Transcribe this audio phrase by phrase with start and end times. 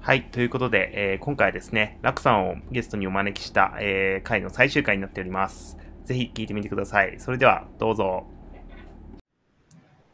[0.00, 0.30] はい。
[0.30, 5.76] ということで、えー今回はですね、ラクさんをゲストにお招きした、えー回の最終回になっております。
[6.04, 7.18] ぜひ聞いてみてください。
[7.18, 8.26] それでは、どうぞ。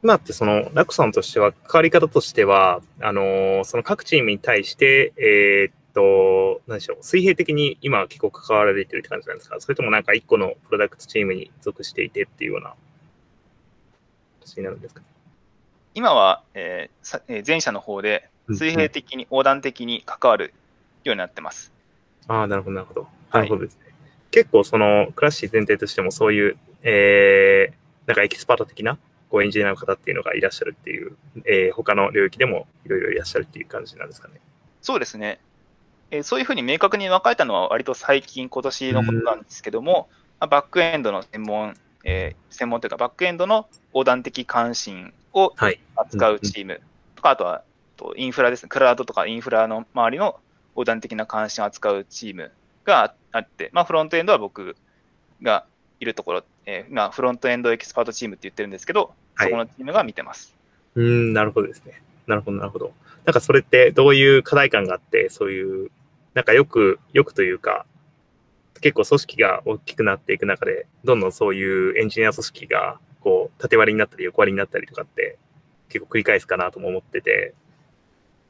[0.03, 9.61] 今ってその、ラクさんとしては、関わり方としては、あのーその各チームに対して、えーっと、何でしょう、水平的に今は結構関わられてるって感じなんですか？
[9.61, 12.75] それともなんか一個のプロダクトチームに属していてっていうような
[14.41, 15.03] 形になるんですか？
[15.97, 20.53] 今は、えーさえー前者の方で水平的に横断的に関わる
[21.05, 21.73] ようになってます。
[22.29, 23.01] ああ、なるほど、なるほど。
[23.31, 23.95] はあなるほどですね。
[24.31, 28.99] 結構、その、 Classi 前提としても、そういう、えー、なんかエキスパート的な、
[29.31, 34.35] こう、エンジニアの方っていうのがいらっしゃるっていう、えー、他の領域でもいろいろいらっしゃるっていう感じなんですかね。
[34.83, 35.41] そうですね。
[36.11, 45.81] えーそういうふうに明確に分かれたのは割と最近、今年のことなんですけども、まあバックエンドの専門、えー専門というか、バックエンドの横断的関心をはい。
[45.95, 46.81] 扱うチーム
[47.15, 47.63] とか、あとは
[47.97, 50.41] とインフラですね、クラウドとかインフラの周りの
[50.75, 52.53] 横断的な関心を扱うチーム
[52.85, 54.77] があって、まあ、フロントエンドは僕
[55.43, 55.65] が
[56.01, 60.55] いるところ、えーまあ、フロントエンドエキスパートチームって言ってるんですけど、はいそこのチームが見てます。
[60.95, 62.01] うーん、なるほどですね。
[62.27, 62.93] なるほど、なるほど。
[63.25, 65.91] なんかそれってどういう課題感があって、そういう、
[66.35, 67.85] なんかよく、よくというか、
[68.81, 75.37] 結構組織が大きくなっていく中で、どんどんそういうエンジニア組織が、こう、縦割りになったり横割りになったりとかって、
[75.89, 77.55] 結構繰り返すかなとも思ってて、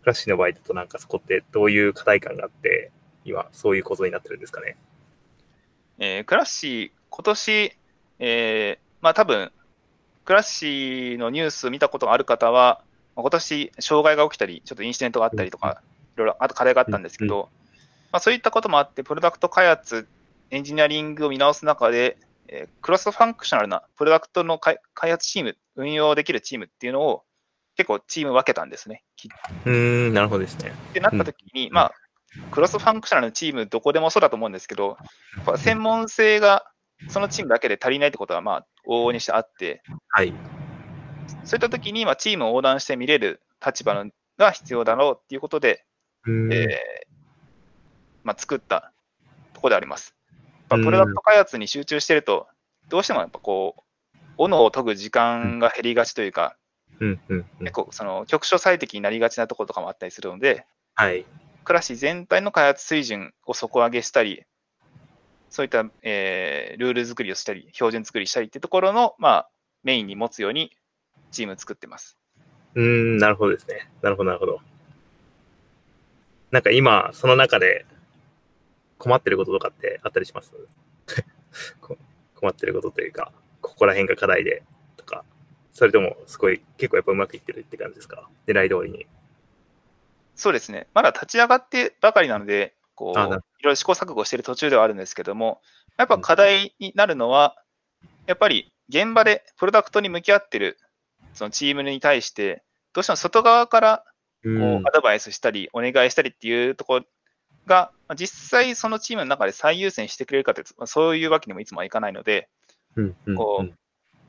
[0.03, 2.91] クラッシュの場合だとなんかそこってどういう課題感があって、
[3.25, 4.77] 今そういう構造になってるんですかね。
[5.99, 7.73] えークラッシー、今年、
[8.19, 9.51] えーまあ多分、
[10.27, 12.83] クラッシーのニュース見たことがある方は、
[13.15, 15.81] まあ今年、障害が起きたり、ちょっとインシデントがあったりとか、
[16.17, 17.49] いろいろ、あと課題があったんですけど、
[18.13, 20.07] まあ、そういったこともあって、プロダクト開発、
[20.51, 22.19] エンジニアリングを見直す中で、
[22.49, 27.25] えークロスファンクショナルなプロダクトの開開発チーム、運用できるチームっていうのを
[27.77, 29.05] 結構チーム分けたんですね。
[29.17, 30.73] きうーん、なるほどですね。
[30.91, 31.93] ってなった時に、まあ、
[32.51, 34.97] クロスファンクショナルのチーム、どこでもそうだと思うんですけど、
[35.57, 36.65] 専門性が
[37.09, 40.33] そのチームだけで足りないってことは、まあ、往々にしてあって、はい。
[41.45, 45.85] そういった時に、まあ、チームを横断して見れる立場のが必要だろうっていうことで、
[46.25, 47.17] うーんえー
[48.25, 48.93] まあ、作った
[49.53, 50.16] ところであります。
[50.69, 52.49] まあうんプロダクト開発に集中してると、
[52.89, 56.57] どうしてもやっぱこう、斧を研ぐ時間が減りがちというか、
[57.01, 57.73] うん、うん、うん結。
[57.73, 61.25] 構その局所最適になりがちなところとかもあったりするので、はい。
[61.65, 64.45] クラシ全体の開発水準を底上げしたり、
[65.51, 69.51] そういった、えールール作りをしたり、標準作りしたりっていうところの、まあ、
[69.83, 70.71] メインに持つように
[71.31, 72.19] チーム作ってます。
[72.75, 73.91] うーん、なるほどですね。
[74.03, 74.61] なるほど、なるほど。
[76.51, 77.85] なんか今、その中で
[78.99, 80.53] 困ってることとかってあったりします？
[81.81, 81.97] こ
[82.35, 84.63] 困ってることというか、ここら辺が課題で
[84.97, 85.25] とか、
[85.73, 88.29] それともすごい結構やっぱうまくいってるって感じですか？
[88.47, 89.07] 狙い通りに。
[90.35, 90.87] そうですね。
[90.93, 95.61] まだ立ち上がってばかりなので、こう、いろいろ試行錯誤している途中ではあるんですけども、
[95.97, 97.57] やっぱ課題になるのは、
[98.27, 100.79] やっぱり現場でプロダクトに向き合ってる
[101.33, 102.63] そのチームに対して、
[102.93, 104.05] どうしても外側から
[104.43, 107.05] うこうアドバイスしたり、お願いしたりっていうところ
[107.67, 112.49] が、まあ実際そのチームの中で最優先してくれるかというと、まあそういうわけにもいつもはいかないので、
[112.97, 113.75] うん、うん、こううん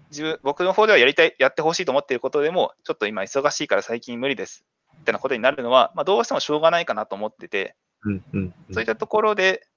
[0.09, 4.65] 自分、僕の方ではやりたい、やってほしいと思っていることでも、ちょっと今忙しいから最近無理です。
[5.01, 8.53] ってなことになるのは、まあ、どうしてもしょうがないかなと思ってて、うん、うん。
[8.71, 9.67] そういったところで、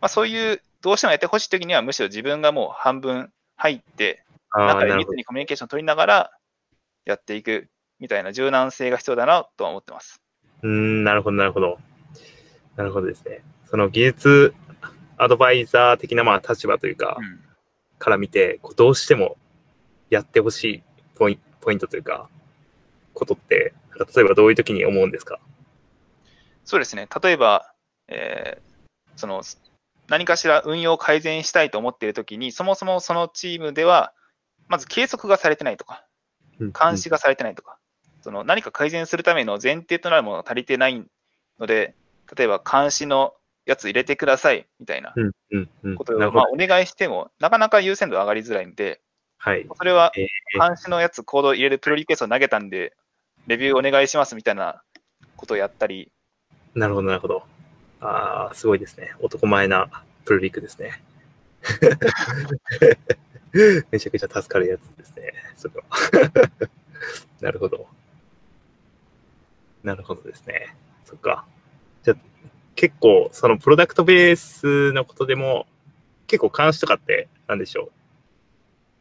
[0.00, 4.94] まあ、そういう、どうしてもやってほしいときには、むしろ自分がもう半分入って、中で。
[4.94, 6.30] 密にコミュニケーションを取りながら
[7.04, 7.68] やっていく
[7.98, 10.20] みたいな柔軟性が必要だなとは思ってます。
[10.62, 11.78] うーん、なるほど、なるほど。
[12.78, 13.42] なるほどですね。
[13.68, 14.54] その技術
[15.18, 17.40] アドバイザー的なまあ立場というか、うん
[17.98, 19.36] から見て、こうどうしても
[20.08, 20.82] やってほしい
[21.16, 22.28] ポインポイントというか、
[23.12, 25.40] ことって、なんか例えばどういう時に思うんですか？
[26.64, 27.08] そうですね。
[27.20, 27.74] 例えば、
[28.06, 28.68] えー
[29.16, 29.42] その、
[30.06, 34.12] 何かしら運用を改善したいと思っているときに、そもそもそのチームでは、
[34.68, 36.06] まず計測がされてないとか、
[36.60, 37.78] 監視がされてないとか、
[38.22, 41.04] その何か改善するための前提となるものが足りてない
[41.58, 41.96] ので、
[42.36, 43.34] 例えば監視の
[43.66, 45.94] やつ入れてくださいみたいなうんうんうん。
[45.94, 46.18] ことを。
[46.18, 49.00] まあお願いしても、なかなか優先度上がりづらいんで、
[49.38, 49.66] はい。
[49.76, 52.96] それはえー監視のやつコード入れるプロリクエストを投げたんで、
[53.46, 54.82] レビューお願いしますみたいな
[55.36, 56.10] ことをやったり、
[56.74, 57.44] なるほど、なるほど。
[58.00, 59.14] ああ、すごいですね。
[59.20, 59.88] 男前な
[60.24, 61.02] プルリクですね。
[63.90, 65.32] めちゃくちゃ助かるやつですね。
[65.56, 65.84] それは。
[67.40, 67.86] なるほど。
[69.82, 70.74] なるほどですね。
[71.04, 71.46] そっか。
[72.02, 72.16] じゃあ、
[72.74, 75.66] 結構、そのプロダクトベースのことでも、
[76.26, 77.90] 結構監視とかって、なんでしょう？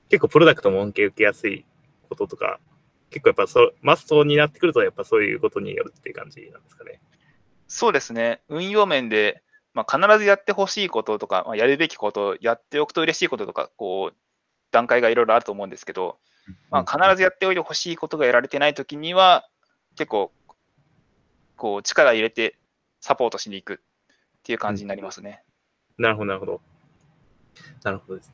[0.09, 1.65] 結構プロダクトも恩恵受けやすい
[2.09, 2.59] こととか、
[3.09, 7.01] 結構やっぱそマストになってくると、やっぱそういうことによるっていう感じなんですかね？
[7.67, 8.41] そうですね。
[8.47, 14.17] 運用面で、まあ、必ずやってほしいこととか、まあ、やるべきこと、やっておくと嬉しいこととか、こう、
[14.71, 16.17] 段階がいろいろあると思うんですけど、
[16.71, 19.47] まあ、必ずやっておいてほしいことがやられてないときには、
[19.97, 20.31] 結構、
[21.57, 22.57] こう、力入れて
[23.07, 23.77] サポートしに行くっ
[24.43, 25.41] ていう感じになりますね。
[25.97, 26.61] なるほど、なるほど。
[27.81, 28.33] なるほどです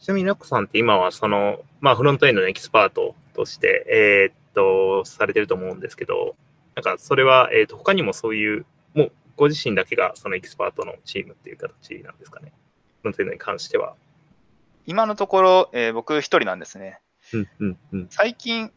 [0.00, 6.34] ちなみに、ラコさんって今は、その、まあ、フロントエンドのエキスパートとして、えーっと、されてると思うんですけど、
[6.74, 12.52] なんか、それは、えーっと、他にもそういう、もう、ご自身だけがそのエキスパートのチームっていう形なんですかね？
[13.00, 13.94] フロントエンドに関しては。
[14.86, 17.00] 今のところ、えー僕一人なんですね。
[17.32, 18.06] うん、うん、うん。
[18.10, 18.72] 最近、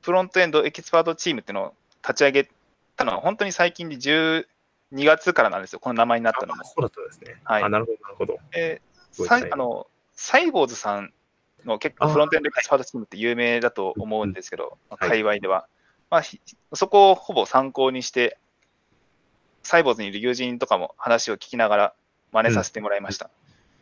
[0.00, 2.50] フロントエンドエキスパートチームっていうのを立ち上げ
[2.98, 4.44] たのは、本当に最近で12
[4.90, 6.64] 月からなんですよ、この名前になったのもあ。
[6.64, 7.40] そうだったんですね。
[7.44, 8.38] はいあ、なるほど、なるほど。
[8.52, 8.88] えー
[9.26, 11.12] さいあのサイボーズさん
[11.64, 15.66] の結構フロントエンドエキスパートチームって有名だと思うんですけど、まあはい界隈では。
[16.10, 16.40] まあ、ひ
[16.72, 18.38] そこをほぼ参考にして、
[19.62, 21.94] サイボーズにいる友人とかも話を聞きながら
[22.32, 23.30] 真似させてもらいました。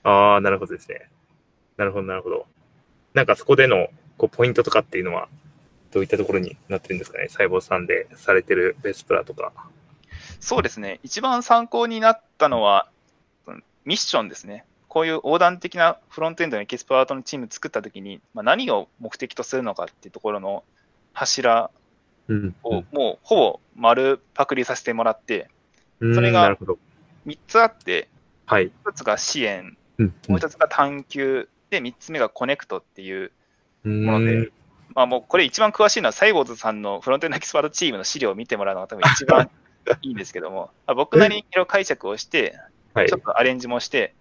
[0.02, 1.08] ああ、なるほどですね。
[1.76, 2.46] なるほど、なるほど。
[3.14, 3.88] なんかそこでの
[4.18, 5.28] こうポイントとかっていうのは、
[5.96, 7.28] どういったところになってるんですかね？
[7.30, 9.50] 細胞さんでされてるベスプラとか。
[10.40, 12.90] そうですね、一番参考になったのは、
[13.46, 14.66] うんミッションですね。
[14.88, 20.64] こういう横断的なフロントエンドのエキスパートのチーム作ったときに、まあ、何を目的とするのかっていうところの
[21.14, 21.70] 柱
[22.28, 25.48] うんをもうほぼ丸パクリさせてもらって、
[26.00, 26.78] うんそれがなるほど。
[27.26, 28.08] 3つあって、
[28.44, 28.70] はい。
[28.84, 33.32] 1つが支援、うんもう1つが探求、で、3つ目がコネクトっていう、
[33.84, 34.50] うんもので
[34.96, 39.50] まあもうこれ一番詳しいのはサイボーズさんのフロントエンドエキスパートチームの資料を見てもらうのが多分一番
[40.02, 42.58] いいんですけども、まあ僕なりにいろいろ解釈をして、
[42.94, 43.20] はいちょっ。
[43.20, 44.14] とアレンジもして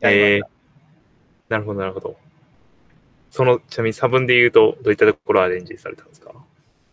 [0.00, 0.40] やえー。
[1.48, 2.16] なるほど、なるほど。
[3.30, 6.32] その、ちなみに差分で言うと、どういったところをアレンジされたんですか？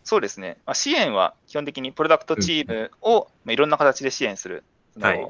[0.02, 0.58] そうですね。
[0.66, 4.64] まあ、支援は基本的にプロダクトチームを、まあ、いろんな形で支援する。
[5.00, 5.26] はい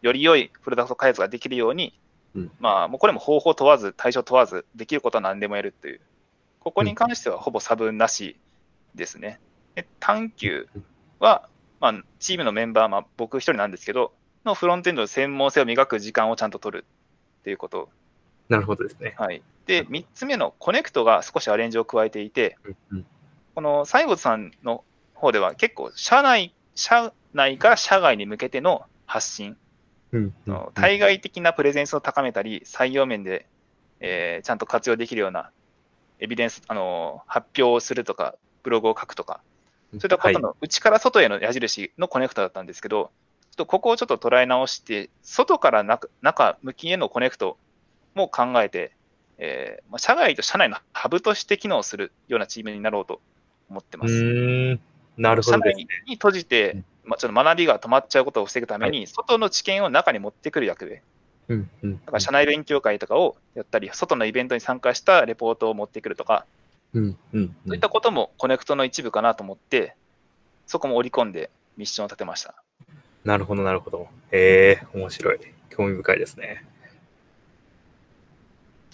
[0.00, 1.98] より良いプロダクト開発ができるように、
[2.36, 6.00] うんまあ、もうこれも方法問わず、対象問わず、できることは何でもやるという。
[6.68, 8.36] ここに関してはほぼ差分なし
[8.94, 9.40] ですね。
[9.74, 10.68] で探求
[11.18, 11.48] は、
[11.80, 14.12] まあ、チームのメンバー、まあ、僕一人なんですけど、
[14.44, 16.84] のフロントエンドの専門性を磨く時間をちゃんと取る
[17.40, 17.88] っていうこと。
[18.50, 19.14] なるほどですね。
[19.18, 19.42] はい。
[19.64, 23.06] で、三つ目のコネクトが少しアレンジを加えていて、うんうん
[23.54, 29.56] このサイボウズさんの方では結構社内、社内から社外に向けての発信、
[30.12, 33.46] うんうんの対外的なプレゼンスを高めたり、採用面で、
[33.98, 35.50] えーちゃんと活用できるような
[36.20, 39.40] エビデンス、あの発表をするとか、ブログを書くとか、
[39.92, 43.10] そういったことの内から外への矢印のコネクトだったんですけど、
[43.50, 47.56] ちょっとここをちょっと捉え直して、外から中中向きへのコネクト
[48.14, 48.92] も考えて、
[49.38, 53.20] えーまあ、社外と社内のハブとして機能するようなチームになろうと
[53.70, 54.78] 思ってうます。
[55.16, 55.72] なるほ社どね。
[55.72, 55.86] 内。
[56.06, 61.02] に閉じて、まあ、ちょっと学びが止まっちゃうことを防ぐために、外の知見を中に持ってくる役で、
[61.48, 66.46] うんうんだから社内勉強会とかをやったり、外のイベントに参加したレポートを持ってくるとか、
[66.94, 69.94] うんうんそういったこともコネクトの一部かなと思って、
[70.66, 72.54] そこも織り込んでミッションを立てました。
[73.24, 74.08] なるほど、なるほど。
[74.30, 75.40] ええ面白い。
[75.70, 76.64] 興味深いですね。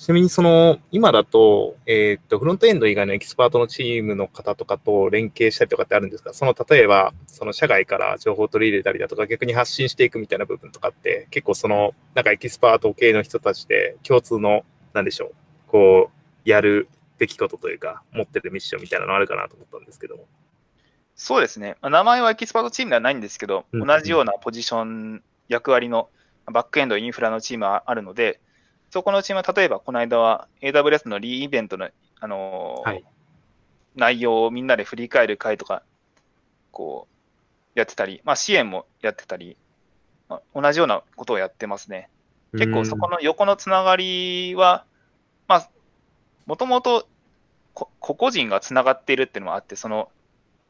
[0.05, 6.35] ちなみに、その、今だと、えーっと、フロントエンド以外のエキスパートのチームの方とかと連携したりとかってあるんですか？
[6.35, 15.35] その、例えば、その社外から情報を取り入れたりだとか、逆に発信していくみたいな部分とかって、結構その、なんかエキスパート系の人たちで共通の、なんでしょう、
[15.69, 16.11] こ
[16.45, 20.27] う、やるべきことというか、持ってるミッションみたいなのあるかなと思ったんですけども。
[21.17, 21.79] そうですね。
[21.81, 26.11] まあ名前はエキスパートチームではないんですけど、うん同じようなポジション、役割の
[26.53, 28.41] バックエンド、インフラのチームはあるので、
[28.95, 31.89] そこのチームは例えばこの間は AWS のリーイベントの、
[32.21, 33.05] あのーはい。
[33.97, 35.83] 内容をみんなで振り返る会とか、
[36.71, 37.09] こ
[37.75, 39.57] う、やってたり、まあ支援もやってたり、
[40.29, 42.09] まあ同じようなことをやってますね。
[42.53, 44.85] 結構そこの横のつながりは、
[45.49, 45.69] まあ、
[46.47, 47.09] もともと
[47.73, 50.09] こ個々人がつながっているっていうのもあって、その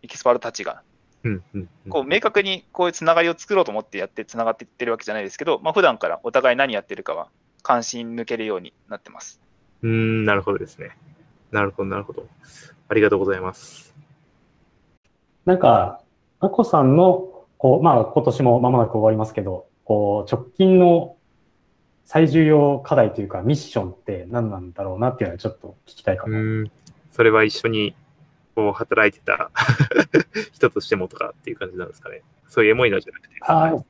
[0.03, 0.81] エキスパートたちが、
[1.25, 1.91] うんうんうん。
[1.91, 7.29] こう明確にこういうつながりを作ろうと思ってやってつながっていってるわけじゃないですけど、まあ普段からお互い何やってるかは
[7.65, 9.41] 関心向けるようになってます。
[9.83, 10.91] うーん、なるほどですね。
[11.51, 12.29] なるほど、なるほど。
[12.89, 13.95] ありがとうございます。
[15.47, 16.01] なんか、
[16.41, 21.17] アコさんの、こう、まあ今年も間もなく終わりますけど、こう、直近の
[22.05, 26.39] 最重要課題というかミッションって何なんだろうなっていうのはちょっと聞きたいかな。
[26.39, 26.71] うーん、
[27.11, 27.95] それは一緒に
[28.55, 29.51] こう働いてた
[30.53, 32.23] 人としてもとかっていう感じなんですかね。
[32.47, 33.37] そういうエモいのじゃなくて。
[33.41, 33.87] あーそう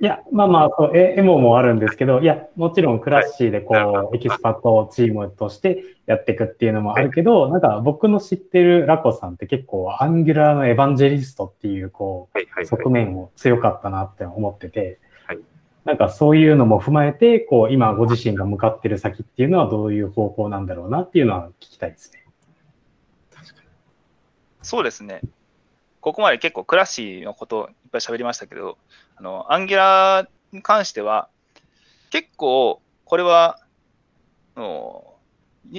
[0.00, 12.66] いや、まあまあそう、エエモもあるんですけど、いや、もちろん Classi でこう、エキスパートチームとしてやっていくっていうのもあるけど、なんか僕の知ってるラコさんって結構 Angular のエヴァンジェリストっていうこはいはう、い。
[12.66, 15.38] 側面を強かったなって思っててはい、
[15.84, 22.24] なんかそういうのも踏まえて、こう、今ご自身が向かってる先っていうのはどういう方向なんだろうなっていうのは聞きたいですね。
[24.62, 25.20] そうですね。
[26.04, 28.76] ここまで結構クラッシーのことをいっぱい喋りましたけど、
[29.16, 31.30] あの、アンギュラーに関しては、
[32.10, 33.58] 結構、これは、
[34.54, 35.14] あの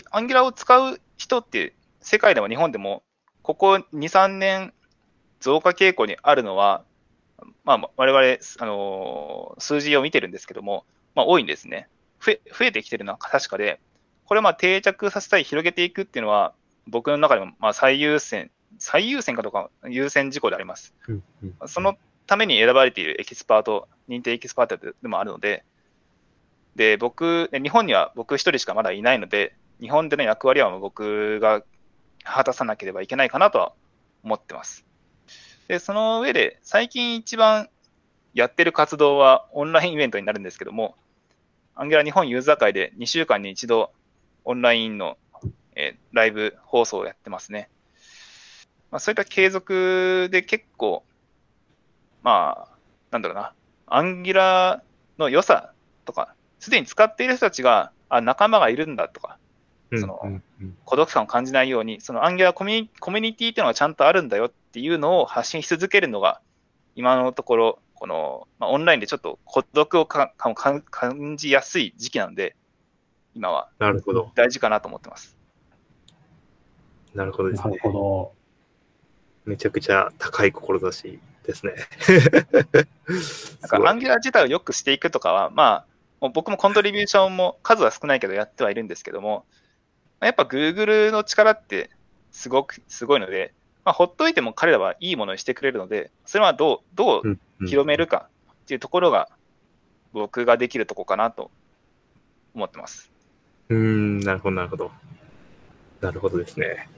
[0.09, 3.03] アンギュラーを使う人って、世界でも日本でも、
[3.43, 4.73] ここ2、3年
[5.41, 6.83] 増加傾向にあるのは、
[7.63, 11.87] まあ、我々、あの、数字を見てるんですけども、まあ、多いんですね。
[12.19, 13.79] 増え、増えてきてるのは確かで、
[14.25, 16.55] これまあ定着させたり広げていくっていうのは、
[16.87, 20.93] 僕の中でもまあ最優先、最優先かどうか優先事項であります。
[21.67, 25.63] そのために選ばれているエキスパート、認定エキスパートでもあるので、
[26.75, 31.63] で、僕、日本には僕一人しかまだいないので、日本での役割は僕が
[32.23, 33.73] 果たさなければいけないかなとは
[34.23, 34.85] 思ってます。
[35.67, 37.69] で、その上で、最近一番
[38.33, 40.95] やってる活動はオンラインイベントになるんですけども、
[41.75, 43.91] アンギュラ日本ユーザー会で2週間に一度
[44.43, 45.17] オンラインの、
[45.75, 47.69] えライブ放送をやってますね。
[48.91, 51.03] まあ、そういった継続で結構、
[52.23, 52.75] まあ、
[53.11, 53.53] なんだろうな、
[53.87, 54.81] アンギュラ
[55.17, 55.71] の良さ
[56.05, 59.37] とか、すでに使っている人たちが、あ、仲間がいるんだとか、
[59.91, 60.41] うんその
[60.83, 66.41] 孤独感を感じないように、そのアンギュラコミュニコミュニティっていうのがちゃんとあるんだよっていうのを発信し続けるのが、
[66.95, 72.55] 今のところ、この、まあ、オンラインでちょっと孤独をかかか感じやすい時期なんで、
[73.35, 74.31] 今はなるほど。
[74.35, 75.37] 大事かなと思ってます。
[77.13, 77.81] なるほどですねなる。
[77.81, 78.34] ほど。
[79.45, 81.73] めちゃくちゃ高い志ですね。
[83.61, 85.85] なんか、アンギュラ自体を良くしていくとかは、まあ、
[86.21, 89.45] もう僕もコントリビューションも数は少ないけどやってはいるんですけども、
[90.19, 91.89] まあやっぱ Google の力って
[92.31, 99.29] すごく、すごいので、まあ、ほっといても彼らはいいものにしてくれるので、それはどう、どう広めるかっていうところが、
[100.11, 101.51] 僕ができるとこかなと
[102.55, 103.11] 思ってます。
[103.69, 104.91] うーん、なるほど、なるほど。
[106.01, 106.89] なるほどですね。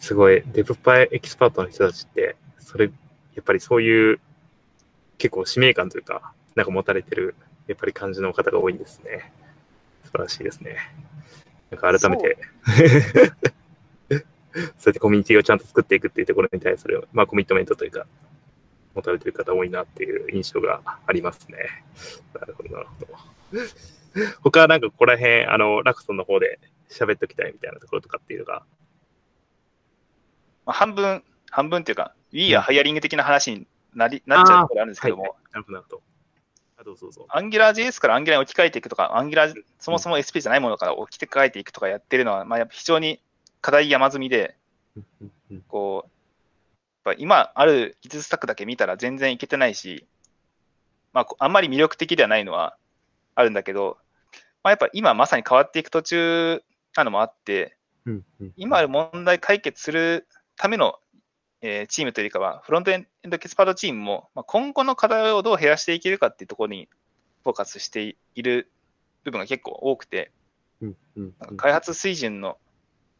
[0.00, 2.90] すごい、デブパイエキスパートの人たちって、それ、や
[3.40, 4.20] っぱりそういう、
[5.18, 7.34] 結構使命感というか、なんか持たれてる、
[7.68, 9.30] やっぱり感じの方が多いんですね。
[10.04, 10.76] 素晴らしいですね。
[11.70, 12.38] なんか改めて、
[14.08, 18.06] そう やってコミュニティをちゃんと作っていくっていうところに対する、まあコミットメントというか、
[18.94, 21.58] 持たれてる方多いなっていう印象がありますね。
[22.34, 23.14] なるほど、なるほど。
[24.42, 28.64] 他はなんかここら辺、あの、ラクソンの方で喋っときたいみたいなところとかっていうのが、
[30.70, 36.02] まあ、半分、半分っていうか、We やハイアリング的な話になりなっちゃうところあるんですけども、はいなるほど、なるほど。
[36.78, 37.26] あ、どうぞどうぞ。
[37.28, 43.20] AngularJS から Angular に置き換えていくとか、Angular そもそも SP じゃないものから置き換えていくとかやってるのは、まあ、やっぱ非常に
[43.60, 44.56] 課題山積みで、
[45.66, 46.10] こう、
[47.08, 50.06] やっぱ今ある技術スタックだけ見たら全然いけてないし、
[51.12, 52.76] まあ、こあんまり魅力的ではないのは
[53.34, 53.98] あるんだけど、
[54.62, 56.62] まあ、やっぱ今まさに変わっていく途中
[56.96, 57.76] なのもあって、
[58.56, 60.26] 今ある問題解決する
[60.60, 60.98] ための、
[61.62, 66.90] えーチームというよりかは、フロントエンドエキスパートチームも、まあ、今後の課題をどう減らしていけるかっていうところに
[67.42, 68.70] フォーカスしている
[69.24, 70.32] 部分が結構多くて、
[70.82, 72.58] うんうんなんか開発水準の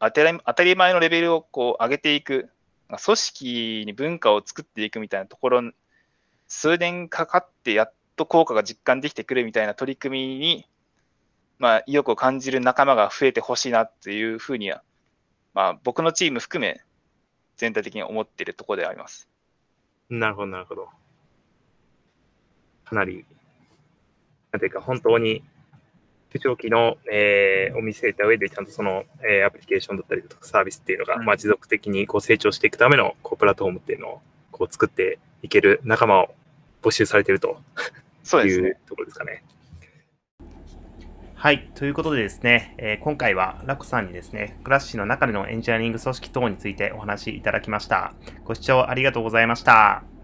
[0.00, 2.50] 当たり当たり前のレベルをこう上げていく、
[2.88, 5.62] 組織に文化を作っていくみたいなところ、
[6.46, 10.66] 数年かかってやっと効果が実感できてくるみたいな取り組みに、
[11.58, 14.82] まあ、意欲を感じる仲間が増えてほしいなっていうふうには、
[15.54, 16.82] まあ、僕のチーム含め、
[17.60, 19.28] 全体的に思っているところであります。
[20.08, 20.88] なるほど、なるほど。
[22.86, 23.26] かなり、
[24.50, 25.44] なんていうか、本当に、
[26.30, 34.20] 中長期の、えーを見据えた上で、ちゃんとその、えーアプリケーションだったりとかサービスっていうのが、うんまあ、持続的にこう成長していくためのこうプラットフォームっていうのを
[34.52, 36.34] こう作っていける仲間を
[36.80, 38.88] 募集されているといそうですねう。
[38.88, 39.44] ところですかね。
[41.40, 41.70] はい。
[41.74, 48.12] ということでですね、えー今回はラコさんにですね、クラッシュの中でのエンジニアリング組織等についてお話しいただきました。
[48.44, 50.19] ご視聴ありがとうございました。